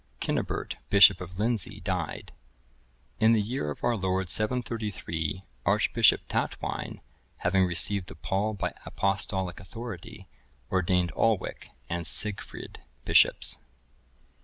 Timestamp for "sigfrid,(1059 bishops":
12.07-13.59